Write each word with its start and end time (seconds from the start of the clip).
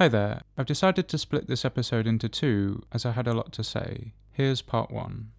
Hi 0.00 0.08
there. 0.08 0.40
I've 0.56 0.64
decided 0.64 1.08
to 1.08 1.18
split 1.18 1.46
this 1.46 1.62
episode 1.62 2.06
into 2.06 2.26
two 2.26 2.84
as 2.90 3.04
I 3.04 3.10
had 3.10 3.28
a 3.28 3.34
lot 3.34 3.52
to 3.52 3.62
say. 3.62 4.14
Here's 4.32 4.62
part 4.62 4.90
one. 4.90 5.32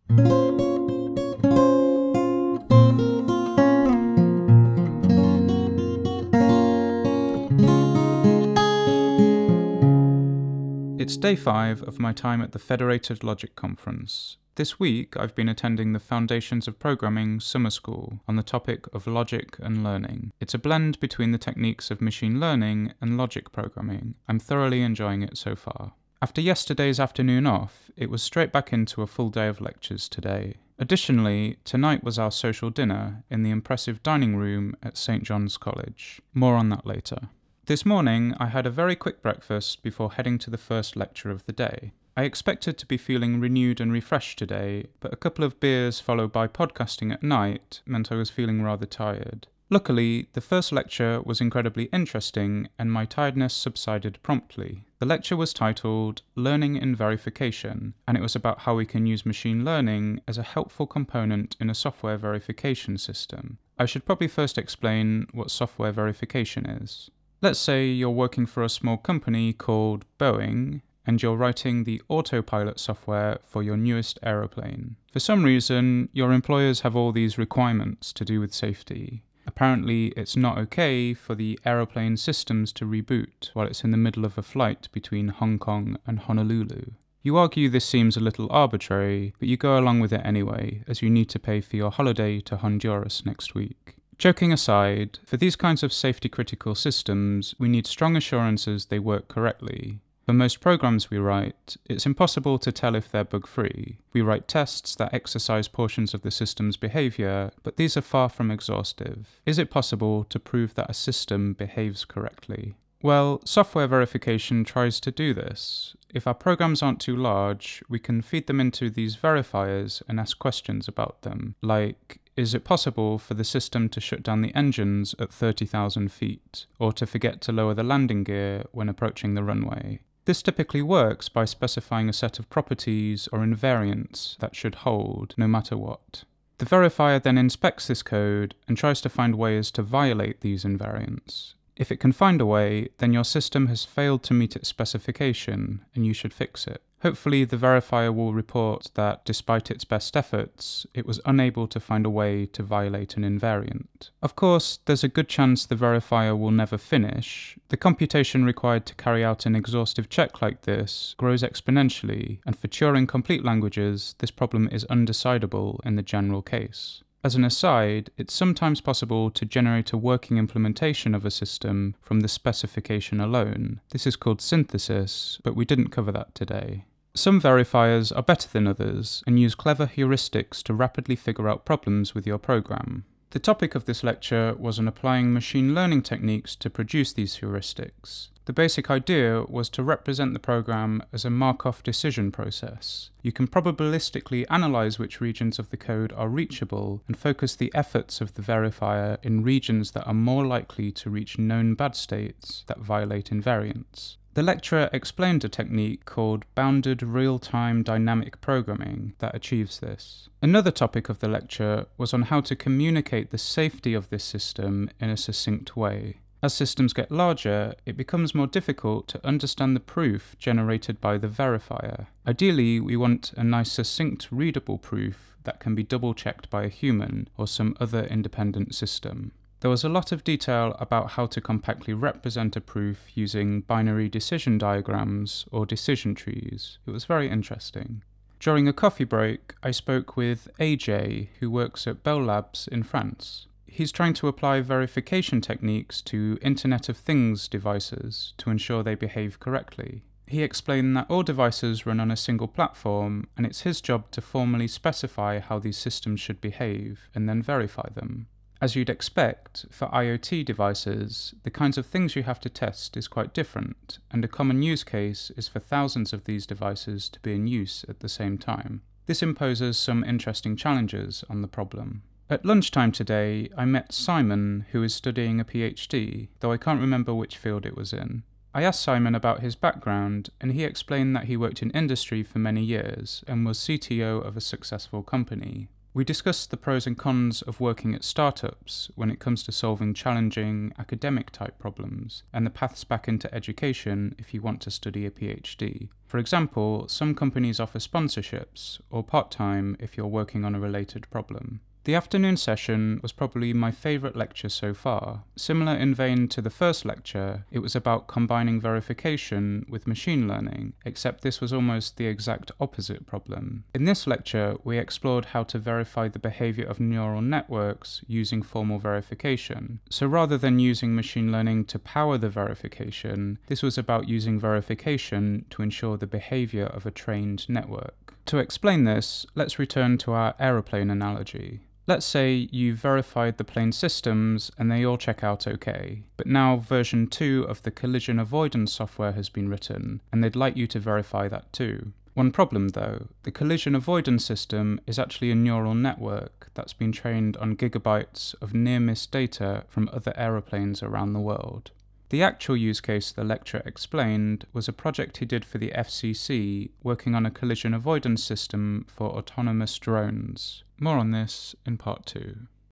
It's 11.00 11.18
day 11.18 11.36
five 11.36 11.82
of 11.82 12.00
my 12.00 12.14
time 12.14 12.44
at 12.44 12.52
the 12.52 12.60
Federated 12.60 13.24
Logic 13.24 13.56
Conference. 13.56 14.38
This 14.56 14.78
week, 14.78 15.16
I've 15.16 15.34
been 15.34 15.48
attending 15.48 15.94
the 15.94 16.00
Foundations 16.00 16.68
of 16.68 16.78
Programming 16.78 17.40
Summer 17.40 17.70
School 17.70 18.20
on 18.28 18.36
the 18.36 18.44
topic 18.44 18.86
of 18.94 19.08
logic 19.08 19.56
and 19.60 19.82
learning. 19.82 20.34
It's 20.42 20.54
a 20.54 20.60
blend 20.60 21.00
between 21.00 21.32
the 21.32 21.38
techniques 21.38 21.90
of 21.90 22.02
machine 22.02 22.38
learning 22.38 22.92
and 23.00 23.18
logic 23.18 23.54
programming. 23.54 24.16
I'm 24.28 24.40
thoroughly 24.40 24.82
enjoying 24.82 25.22
it 25.22 25.38
so 25.38 25.56
far. 25.56 25.94
After 26.22 26.42
yesterday's 26.42 27.00
afternoon 27.00 27.48
off, 27.48 27.92
it 27.96 28.10
was 28.10 28.22
straight 28.22 28.52
back 28.52 28.74
into 28.74 29.02
a 29.02 29.08
full 29.08 29.30
day 29.30 29.48
of 29.48 29.62
lectures 29.62 30.10
today. 30.10 30.56
Additionally, 30.78 31.58
tonight 31.64 32.04
was 32.04 32.20
our 32.20 32.32
social 32.32 32.70
dinner 32.70 33.24
in 33.30 33.44
the 33.44 33.52
impressive 33.52 34.04
dining 34.04 34.36
room 34.36 34.76
at 34.84 34.98
St 34.98 35.24
John's 35.24 35.56
College. 35.56 36.22
More 36.34 36.56
on 36.56 36.68
that 36.70 36.86
later. 36.86 37.30
This 37.68 37.86
morning, 37.86 38.34
I 38.40 38.48
had 38.48 38.66
a 38.66 38.72
very 38.72 38.96
quick 38.96 39.22
breakfast 39.22 39.84
before 39.84 40.14
heading 40.14 40.40
to 40.40 40.50
the 40.50 40.58
first 40.58 40.96
lecture 40.96 41.30
of 41.30 41.46
the 41.46 41.52
day. 41.52 41.92
I 42.18 42.24
expected 42.24 42.76
to 42.80 42.88
be 42.88 42.98
feeling 42.98 43.40
renewed 43.40 43.80
and 43.80 43.94
refreshed 43.94 44.40
today, 44.40 44.88
but 45.00 45.14
a 45.14 45.18
couple 45.18 45.46
of 45.46 45.60
beers 45.60 46.00
followed 46.00 46.32
by 46.32 46.48
podcasting 46.48 47.14
at 47.14 47.22
night 47.22 47.82
meant 47.86 48.12
I 48.12 48.16
was 48.16 48.32
feeling 48.32 48.64
rather 48.64 48.88
tired. 48.88 49.46
Luckily, 49.70 50.28
the 50.34 50.42
first 50.42 50.72
lecture 50.72 51.22
was 51.22 51.40
incredibly 51.40 51.84
interesting 51.94 52.68
and 52.80 52.92
my 52.92 53.06
tiredness 53.06 53.54
subsided 53.54 54.18
promptly. 54.24 54.88
The 54.98 55.06
lecture 55.06 55.38
was 55.38 55.54
titled 55.54 56.24
Learning 56.36 56.76
in 56.76 56.96
Verification, 56.96 57.94
and 58.08 58.18
it 58.18 58.22
was 58.22 58.36
about 58.36 58.62
how 58.62 58.74
we 58.74 58.88
can 58.88 59.06
use 59.06 59.24
machine 59.24 59.64
learning 59.64 60.20
as 60.28 60.40
a 60.40 60.44
helpful 60.44 60.88
component 60.88 61.56
in 61.60 61.70
a 61.70 61.76
software 61.76 62.18
verification 62.18 62.98
system. 62.98 63.60
I 63.78 63.86
should 63.86 64.04
probably 64.04 64.28
first 64.28 64.58
explain 64.58 65.28
what 65.32 65.52
software 65.52 65.92
verification 65.92 66.66
is. 66.66 67.12
Let's 67.44 67.58
say 67.58 67.88
you're 67.88 68.12
working 68.12 68.46
for 68.46 68.62
a 68.62 68.70
small 68.70 68.98
company 68.98 69.52
called 69.52 70.06
Boeing 70.20 70.82
and 71.08 71.24
you're 71.24 71.36
writing 71.36 71.86
the 71.86 72.00
autopilot 72.08 72.80
software 72.80 73.40
for 73.42 73.64
your 73.64 73.78
newest 73.78 74.20
aeroplane. 74.22 74.98
For 75.12 75.20
some 75.20 75.44
reason, 75.44 76.10
your 76.14 76.34
employers 76.34 76.82
have 76.82 76.96
all 76.96 77.12
these 77.12 77.40
requirements 77.40 78.14
to 78.14 78.24
do 78.24 78.40
with 78.40 78.54
safety. 78.54 79.24
Apparently, 79.48 80.10
it's 80.10 80.36
not 80.38 80.60
okay 80.60 81.16
for 81.16 81.34
the 81.34 81.58
aeroplane 81.66 82.16
systems 82.16 82.72
to 82.74 82.86
reboot 82.86 83.50
while 83.54 83.66
it's 83.66 83.84
in 83.84 83.90
the 83.90 83.98
middle 83.98 84.24
of 84.24 84.38
a 84.38 84.44
flight 84.44 84.88
between 84.92 85.30
Hong 85.30 85.58
Kong 85.58 85.98
and 86.06 86.20
Honolulu. 86.20 86.92
You 87.24 87.38
argue 87.38 87.70
this 87.70 87.86
seems 87.86 88.16
a 88.16 88.20
little 88.20 88.48
arbitrary, 88.52 89.34
but 89.40 89.48
you 89.48 89.58
go 89.58 89.80
along 89.80 90.00
with 90.00 90.14
it 90.14 90.22
anyway, 90.24 90.84
as 90.88 91.02
you 91.02 91.10
need 91.10 91.30
to 91.30 91.40
pay 91.40 91.60
for 91.60 91.76
your 91.76 91.90
holiday 91.90 92.40
to 92.42 92.58
Honduras 92.58 93.26
next 93.26 93.56
week. 93.56 93.96
Joking 94.22 94.54
aside, 94.54 95.18
for 95.26 95.38
these 95.38 95.56
kinds 95.56 95.82
of 95.82 95.92
safety 95.92 96.30
critical 96.30 96.76
systems, 96.76 97.56
we 97.58 97.68
need 97.68 97.88
strong 97.88 98.16
assurances 98.16 98.86
they 98.86 99.00
work 99.00 99.28
correctly. 99.28 99.98
For 100.28 100.34
most 100.34 100.60
programs 100.60 101.10
we 101.10 101.18
write, 101.18 101.76
it's 101.90 102.06
impossible 102.06 102.60
to 102.60 102.72
tell 102.72 102.94
if 102.94 103.10
they're 103.10 103.24
bug 103.24 103.48
free. 103.48 103.98
We 104.14 104.22
write 104.22 104.48
tests 104.48 104.94
that 104.98 105.12
exercise 105.12 105.68
portions 105.68 106.14
of 106.14 106.22
the 106.22 106.30
system's 106.30 106.78
behavior, 106.78 107.50
but 107.64 107.78
these 107.78 107.98
are 107.98 108.02
far 108.02 108.30
from 108.30 108.52
exhaustive. 108.52 109.42
Is 109.48 109.58
it 109.58 109.72
possible 109.72 110.24
to 110.26 110.40
prove 110.40 110.76
that 110.76 110.92
a 110.92 110.94
system 110.94 111.54
behaves 111.54 112.06
correctly? 112.06 112.76
Well, 113.02 113.42
software 113.44 113.88
verification 113.88 114.64
tries 114.64 115.00
to 115.00 115.10
do 115.10 115.34
this. 115.34 115.96
If 116.14 116.28
our 116.28 116.36
programs 116.36 116.84
aren't 116.84 117.02
too 117.02 117.16
large, 117.16 117.84
we 117.90 117.98
can 117.98 118.22
feed 118.22 118.46
them 118.46 118.60
into 118.60 118.92
these 118.92 119.18
verifiers 119.18 120.04
and 120.08 120.20
ask 120.20 120.38
questions 120.38 120.88
about 120.88 121.24
them, 121.24 121.56
like 121.64 122.21
is 122.36 122.54
it 122.54 122.64
possible 122.64 123.18
for 123.18 123.34
the 123.34 123.44
system 123.44 123.90
to 123.90 124.00
shut 124.00 124.24
down 124.24 124.42
the 124.42 124.56
engines 124.56 125.14
at 125.20 125.34
30,000 125.34 126.12
feet, 126.12 126.66
or 126.80 126.94
to 126.94 127.06
forget 127.06 127.42
to 127.42 127.52
lower 127.52 127.74
the 127.74 127.84
landing 127.84 128.24
gear 128.24 128.64
when 128.72 128.90
approaching 128.90 129.34
the 129.34 129.44
runway? 129.44 130.00
This 130.26 130.42
typically 130.42 130.82
works 130.82 131.30
by 131.30 131.46
specifying 131.46 132.08
a 132.08 132.14
set 132.14 132.40
of 132.40 132.50
properties 132.50 133.28
or 133.32 133.40
invariants 133.40 134.38
that 134.38 134.56
should 134.56 134.76
hold 134.76 135.34
no 135.38 135.48
matter 135.48 135.76
what. 135.76 136.24
The 136.60 136.66
verifier 136.66 137.22
then 137.22 137.40
inspects 137.40 137.88
this 137.88 138.04
code 138.04 138.54
and 138.68 138.78
tries 138.78 139.02
to 139.02 139.10
find 139.10 139.36
ways 139.36 139.72
to 139.72 139.82
violate 139.82 140.42
these 140.42 140.64
invariants. 140.64 141.56
If 141.76 141.92
it 141.92 142.00
can 142.00 142.12
find 142.12 142.40
a 142.40 142.46
way, 142.46 142.90
then 143.00 143.14
your 143.14 143.24
system 143.24 143.66
has 143.68 143.84
failed 143.84 144.22
to 144.24 144.36
meet 144.36 144.56
its 144.56 144.70
specification 144.70 145.84
and 145.96 146.06
you 146.06 146.14
should 146.14 146.34
fix 146.34 146.68
it. 146.68 146.84
Hopefully, 147.02 147.44
the 147.46 147.58
verifier 147.58 148.14
will 148.14 148.32
report 148.34 148.92
that 148.94 149.26
despite 149.26 149.72
its 149.72 149.84
best 149.84 150.16
efforts, 150.16 150.86
it 150.94 151.06
was 151.06 151.20
unable 151.26 151.68
to 151.68 151.80
find 151.80 152.06
a 152.06 152.12
way 152.12 152.46
to 152.46 152.62
violate 152.62 153.18
an 153.18 153.24
invariant. 153.24 154.12
Of 154.22 154.36
course, 154.36 154.80
there's 154.86 155.04
a 155.04 155.08
good 155.08 155.28
chance 155.28 155.66
the 155.66 155.76
verifier 155.76 156.38
will 156.38 156.52
never 156.52 156.78
finish. 156.78 157.58
The 157.70 157.78
computation 157.78 158.46
required 158.46 158.86
to 158.86 158.96
carry 158.96 159.24
out 159.24 159.48
an 159.48 159.56
exhaustive 159.56 160.10
check 160.10 160.44
like 160.44 160.62
this 160.62 161.16
grows 161.18 161.42
exponentially, 161.42 162.38
and 162.46 162.56
for 162.56 162.68
Turing 162.68 163.08
complete 163.08 163.44
languages, 163.44 164.14
this 164.20 164.32
problem 164.32 164.70
is 164.72 164.86
undecidable 164.86 165.80
in 165.84 165.96
the 165.96 166.04
general 166.04 166.44
case. 166.44 167.02
As 167.24 167.36
an 167.36 167.44
aside, 167.44 168.10
it's 168.18 168.34
sometimes 168.34 168.82
possible 168.82 169.30
to 169.30 169.46
generate 169.46 169.92
a 169.92 169.98
working 169.98 170.38
implementation 170.38 171.14
of 171.14 171.24
a 171.24 171.32
system 171.32 171.96
from 172.02 172.22
the 172.22 172.28
specification 172.28 173.20
alone. 173.20 173.80
This 173.90 174.08
is 174.08 174.16
called 174.16 174.42
synthesis, 174.42 175.40
but 175.44 175.56
we 175.56 175.66
didn't 175.66 175.90
cover 175.90 176.12
that 176.12 176.34
today. 176.34 176.86
Some 177.14 177.42
verifiers 177.42 178.16
are 178.16 178.24
better 178.24 178.48
than 178.48 178.68
others 178.68 179.22
and 179.28 179.38
use 179.38 179.54
clever 179.54 179.86
heuristics 179.86 180.64
to 180.64 180.74
rapidly 180.74 181.18
figure 181.18 181.50
out 181.50 181.66
problems 181.66 182.16
with 182.16 182.26
your 182.26 182.38
program. 182.38 183.04
The 183.32 183.40
topic 183.40 183.76
of 183.76 183.86
this 183.86 184.04
lecture 184.04 184.56
was 184.58 184.80
on 184.80 184.88
applying 184.88 185.34
machine 185.34 185.76
learning 185.76 186.04
techniques 186.04 186.56
to 186.58 186.70
produce 186.70 187.12
these 187.12 187.40
heuristics. 187.40 188.30
The 188.46 188.54
basic 188.54 188.90
idea 188.90 189.44
was 189.44 189.70
to 189.70 189.84
represent 189.84 190.34
the 190.34 190.40
program 190.40 191.04
as 191.14 191.24
a 191.26 191.30
Markov 191.30 191.84
decision 191.84 192.32
process. 192.32 193.12
You 193.22 193.32
can 193.32 193.48
probabilistically 193.48 194.46
analyze 194.50 194.98
which 194.98 195.22
regions 195.22 195.60
of 195.60 195.70
the 195.70 195.78
code 195.78 196.12
are 196.14 196.28
reachable 196.28 197.04
and 197.08 197.18
focus 197.18 197.56
the 197.56 197.72
efforts 197.76 198.20
of 198.20 198.34
the 198.34 198.42
verifier 198.42 199.18
in 199.22 199.44
regions 199.44 199.92
that 199.92 200.08
are 200.08 200.14
more 200.14 200.46
likely 200.46 200.92
to 200.94 201.10
reach 201.10 201.38
known 201.38 201.76
bad 201.76 201.96
states 201.96 202.64
that 202.68 202.80
violate 202.80 203.30
invariants. 203.30 204.18
The 204.34 204.44
lecturer 204.44 204.90
explained 204.94 205.44
a 205.44 205.50
technique 205.50 206.06
called 206.06 206.46
bounded 206.56 207.04
real 207.04 207.38
time 207.38 207.84
dynamic 207.84 208.40
programming 208.40 209.14
that 209.20 209.36
achieves 209.36 209.80
this. 209.80 210.30
Another 210.42 210.72
topic 210.72 211.10
of 211.10 211.20
the 211.20 211.28
lecture 211.28 211.86
was 211.98 212.14
on 212.14 212.24
how 212.24 212.40
to 212.42 212.56
communicate 212.56 213.32
the 213.32 213.38
safety 213.38 213.94
of 213.94 214.10
this 214.10 214.24
system 214.24 214.90
in 215.02 215.10
a 215.10 215.18
succinct 215.18 215.76
way. 215.76 216.18
As 216.42 216.54
systems 216.54 216.94
get 216.94 217.12
larger, 217.12 217.76
it 217.86 217.98
becomes 217.98 218.34
more 218.34 218.48
difficult 218.48 219.08
to 219.10 219.28
understand 219.28 219.76
the 219.76 219.82
proof 219.82 220.36
generated 220.40 221.02
by 221.02 221.18
the 221.18 221.28
verifier. 221.28 222.08
Ideally, 222.26 222.80
we 222.80 222.96
want 222.96 223.34
a 223.38 223.44
nice, 223.44 223.72
succinct, 223.72 224.30
readable 224.32 224.80
proof 224.80 225.36
that 225.44 225.60
can 225.60 225.76
be 225.76 225.84
double 225.84 226.14
checked 226.14 226.50
by 226.50 226.64
a 226.64 226.70
human 226.70 227.28
or 227.38 227.48
some 227.48 227.76
other 227.80 228.06
independent 228.06 228.74
system. 228.74 229.34
There 229.62 229.72
was 229.72 229.84
a 229.84 229.90
lot 229.90 230.12
of 230.12 230.24
detail 230.24 230.76
about 230.80 231.12
how 231.12 231.28
to 231.28 231.40
compactly 231.40 231.94
represent 231.94 232.56
a 232.56 232.62
proof 232.62 233.16
using 233.16 233.62
binary 233.62 234.10
decision 234.10 234.58
diagrams 234.58 235.46
or 235.52 235.66
decision 235.66 236.14
trees. 236.16 236.80
It 236.86 236.92
was 236.92 237.06
very 237.06 237.30
interesting. 237.30 238.04
During 238.40 238.68
a 238.68 238.74
coffee 238.74 239.04
break, 239.06 239.54
I 239.64 239.72
spoke 239.72 240.18
with 240.18 240.50
AJ, 240.60 241.30
who 241.40 241.50
works 241.50 241.88
at 241.88 242.04
Bell 242.04 242.24
Labs 242.24 242.68
in 242.68 242.84
France 242.84 243.48
he's 243.72 243.92
trying 243.92 244.14
to 244.14 244.28
apply 244.28 244.60
verification 244.60 245.40
techniques 245.40 246.02
to 246.02 246.38
Internet 246.42 246.90
of 246.90 246.98
Things 246.98 247.48
devices 247.48 248.34
to 248.38 248.50
ensure 248.50 248.84
they 248.84 248.96
behave 248.96 249.40
correctly. 249.40 250.04
He 250.28 250.44
explained 250.44 250.96
that 250.96 251.10
all 251.10 251.24
devices 251.24 251.86
run 251.86 252.00
on 252.00 252.12
a 252.12 252.18
single 252.18 252.48
platform, 252.48 253.28
and 253.38 253.46
it's 253.46 253.62
his 253.62 253.82
job 253.82 254.12
to 254.12 254.22
formally 254.22 254.68
specify 254.68 255.40
how 255.40 255.58
these 255.58 255.78
systems 255.78 256.20
should 256.20 256.42
behave 256.42 257.10
and 257.16 257.28
then 257.28 257.42
verify 257.42 257.90
them. 257.90 258.28
As 258.62 258.76
you'd 258.76 258.92
expect, 258.92 259.66
for 259.72 259.88
IoT 259.88 260.46
devices, 260.46 261.34
the 261.42 261.50
kinds 261.50 261.80
of 261.80 261.86
things 261.88 262.16
you 262.16 262.22
have 262.22 262.40
to 262.42 262.50
test 262.50 262.96
is 262.96 263.08
quite 263.08 263.34
different, 263.34 263.98
and 264.12 264.24
a 264.24 264.28
common 264.28 264.62
use 264.62 264.84
case 264.84 265.32
is 265.36 265.48
for 265.48 265.60
thousands 265.60 266.14
of 266.14 266.26
these 266.26 266.46
devices 266.46 267.10
to 267.10 267.20
be 267.22 267.34
in 267.34 267.48
use 267.48 267.84
at 267.90 268.02
the 268.02 268.08
same 268.08 268.38
time. 268.38 268.84
This 269.08 269.24
imposes 269.24 269.80
some 269.80 270.04
interesting 270.04 270.56
challenges 270.56 271.24
on 271.28 271.42
the 271.42 271.48
problem. 271.48 272.04
At 272.30 272.46
lunchtime 272.46 272.92
today, 272.92 273.50
I 273.58 273.66
met 273.66 273.94
Simon, 273.94 274.68
who 274.72 274.84
is 274.84 274.94
studying 274.94 275.40
a 275.40 275.46
PhD, 275.46 276.28
though 276.40 276.52
I 276.52 276.58
can't 276.58 276.80
remember 276.80 277.16
which 277.16 277.38
field 277.38 277.66
it 277.66 277.76
was 277.76 277.92
in. 277.92 278.22
I 278.54 278.62
asked 278.62 278.82
Simon 278.82 279.16
about 279.16 279.40
his 279.40 279.56
background, 279.56 280.30
and 280.40 280.52
he 280.52 280.66
explained 280.66 281.16
that 281.16 281.26
he 281.26 281.36
worked 281.36 281.64
in 281.64 281.72
industry 281.72 282.22
for 282.22 282.38
many 282.38 282.64
years 282.64 283.24
and 283.28 283.44
was 283.44 283.58
CTO 283.58 284.24
of 284.24 284.38
a 284.38 284.42
successful 284.42 285.02
company. 285.02 285.68
We 285.94 286.06
discussed 286.06 286.52
the 286.52 286.58
pros 286.58 286.88
and 286.88 286.98
cons 286.98 287.42
of 287.42 287.60
working 287.60 287.94
at 287.94 288.06
startups 288.06 288.90
when 288.96 289.12
it 289.12 289.20
comes 289.20 289.44
to 289.44 289.52
solving 289.52 289.94
challenging 289.94 290.72
academic 290.80 291.32
type 291.32 291.60
problems, 291.60 292.24
and 292.32 292.46
the 292.46 292.50
paths 292.50 292.86
back 292.86 293.10
into 293.10 293.34
education 293.36 294.16
if 294.18 294.34
you 294.34 294.42
want 294.42 294.62
to 294.62 294.72
study 294.72 295.06
a 295.06 295.12
PhD. 295.12 295.90
For 296.08 296.18
example, 296.18 296.88
some 296.88 297.14
companies 297.14 297.60
offer 297.60 297.80
sponsorships, 297.80 298.80
or 298.90 299.04
part 299.04 299.32
time 299.32 299.76
if 299.82 299.98
you're 299.98 300.08
working 300.08 300.46
on 300.46 300.56
a 300.56 300.62
related 300.62 301.10
problem. 301.10 301.60
The 301.84 301.96
afternoon 301.96 302.38
session 302.38 303.00
was 303.02 303.12
probably 303.12 303.54
my 303.54 303.72
favourite 303.72 304.16
lecture 304.16 304.50
so 304.50 304.72
far. 304.72 305.24
Similar 305.36 305.74
in 305.74 305.96
vein 305.96 306.28
to 306.28 306.40
the 306.40 306.52
first 306.52 306.86
lecture, 306.86 307.46
it 307.50 307.58
was 307.58 307.76
about 307.76 308.08
combining 308.08 308.62
verification 308.62 309.66
with 309.68 309.88
machine 309.88 310.28
learning, 310.28 310.74
except 310.86 311.22
this 311.22 311.42
was 311.42 311.52
almost 311.52 311.98
the 311.98 312.06
exact 312.06 312.52
opposite 312.60 313.08
problem. 313.08 313.64
In 313.74 313.86
this 313.86 314.06
lecture, 314.06 314.58
we 314.64 314.78
explored 314.78 315.26
how 315.26 315.42
to 315.46 315.58
verify 315.58 316.08
the 316.08 316.20
behaviour 316.20 316.68
of 316.68 316.80
neural 316.80 317.20
networks 317.20 318.04
using 318.08 318.44
formal 318.44 318.78
verification. 318.78 319.80
So 319.90 320.06
rather 320.06 320.38
than 320.38 320.60
using 320.60 320.94
machine 320.94 321.32
learning 321.32 321.66
to 321.66 321.80
power 321.80 322.20
the 322.20 322.30
verification, 322.30 323.40
this 323.48 323.64
was 323.64 323.80
about 323.80 324.08
using 324.08 324.40
verification 324.40 325.46
to 325.50 325.64
ensure 325.64 325.98
the 325.98 326.06
behaviour 326.06 326.66
of 326.66 326.86
a 326.86 326.92
trained 326.92 327.50
network. 327.50 328.14
To 328.28 328.38
explain 328.38 328.84
this, 328.84 329.26
let's 329.34 329.58
return 329.58 329.98
to 330.00 330.12
our 330.12 330.36
aeroplane 330.40 330.92
analogy. 330.92 331.62
Let's 331.88 332.06
say 332.06 332.48
you've 332.52 332.78
verified 332.78 333.38
the 333.38 333.44
plane 333.44 333.72
systems 333.72 334.52
and 334.58 334.72
they 334.72 334.86
all 334.86 334.98
check 334.98 335.24
out 335.24 335.48
okay, 335.48 336.04
but 336.16 336.28
now 336.28 336.58
version 336.58 337.08
2 337.08 337.46
of 337.50 337.64
the 337.64 337.72
collision 337.72 338.20
avoidance 338.20 338.72
software 338.72 339.14
has 339.14 339.30
been 339.30 339.50
written 339.50 340.02
and 340.12 340.24
they'd 340.24 340.36
like 340.36 340.56
you 340.56 340.68
to 340.68 340.80
verify 340.80 341.28
that 341.28 341.52
too. 341.52 341.92
One 342.14 342.32
problem 342.32 342.70
though, 342.70 343.08
the 343.24 343.32
collision 343.32 343.74
avoidance 343.74 344.24
system 344.24 344.80
is 344.86 345.00
actually 345.00 345.32
a 345.32 345.36
neural 345.36 345.74
network 345.74 346.50
that's 346.54 346.74
been 346.74 346.92
trained 346.92 347.36
on 347.38 347.56
gigabytes 347.56 348.36
of 348.42 348.54
near 348.54 348.80
miss 348.80 349.08
data 349.08 349.64
from 349.68 349.90
other 349.92 350.14
aeroplanes 350.16 350.84
around 350.84 351.14
the 351.14 351.20
world. 351.20 351.72
The 352.10 352.22
actual 352.22 352.58
use 352.58 352.82
case 352.82 353.12
the 353.14 353.24
lecturer 353.24 353.64
explained 353.66 354.46
was 354.52 354.68
a 354.68 354.74
project 354.74 355.18
he 355.18 355.26
did 355.26 355.46
for 355.46 355.58
the 355.58 355.72
FCC 355.72 356.72
working 356.84 357.16
on 357.16 357.26
a 357.26 357.32
collision 357.32 357.74
avoidance 357.74 358.22
system 358.22 358.86
for 358.90 359.12
autonomous 359.12 359.80
drones. 359.80 360.66
More 360.84 360.98
on 360.98 361.12
this 361.12 361.56
in 361.64 361.78
part 361.78 362.08
2. 362.08 362.48